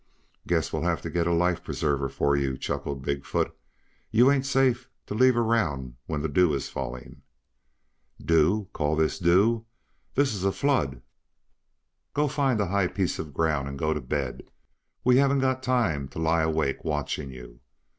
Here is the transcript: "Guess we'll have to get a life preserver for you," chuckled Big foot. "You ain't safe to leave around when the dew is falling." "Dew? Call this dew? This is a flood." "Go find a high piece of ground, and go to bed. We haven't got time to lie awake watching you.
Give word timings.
"Guess 0.47 0.73
we'll 0.73 0.81
have 0.81 1.03
to 1.03 1.11
get 1.11 1.27
a 1.27 1.31
life 1.31 1.63
preserver 1.63 2.09
for 2.09 2.35
you," 2.35 2.57
chuckled 2.57 3.03
Big 3.03 3.23
foot. 3.23 3.55
"You 4.09 4.31
ain't 4.31 4.47
safe 4.47 4.89
to 5.05 5.13
leave 5.13 5.37
around 5.37 5.93
when 6.07 6.23
the 6.23 6.27
dew 6.27 6.55
is 6.55 6.69
falling." 6.69 7.21
"Dew? 8.19 8.67
Call 8.73 8.95
this 8.95 9.19
dew? 9.19 9.67
This 10.15 10.33
is 10.33 10.43
a 10.43 10.51
flood." 10.51 11.03
"Go 12.15 12.27
find 12.27 12.59
a 12.59 12.65
high 12.65 12.87
piece 12.87 13.19
of 13.19 13.31
ground, 13.31 13.67
and 13.69 13.77
go 13.77 13.93
to 13.93 14.01
bed. 14.01 14.49
We 15.03 15.17
haven't 15.17 15.37
got 15.37 15.61
time 15.61 16.07
to 16.07 16.17
lie 16.19 16.41
awake 16.41 16.83
watching 16.83 17.29
you. 17.29 17.59